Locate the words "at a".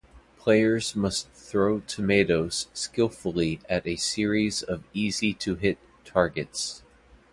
3.69-3.97